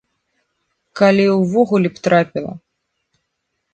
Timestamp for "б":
1.99-2.03